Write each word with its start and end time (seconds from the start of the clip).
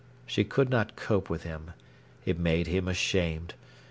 She 0.25 0.43
could 0.43 0.71
not 0.71 0.95
cope 0.95 1.29
with 1.29 1.43
him. 1.43 1.73
It 2.25 2.39
made 2.39 2.65
him 2.65 2.87
ashamed. 2.87 3.53